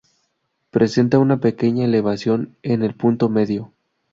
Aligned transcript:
Presenta 0.71 1.19
una 1.19 1.39
pequeña 1.39 1.85
elevación 1.85 2.57
en 2.63 2.81
el 2.81 2.95
punto 2.95 3.29
medio. 3.29 3.71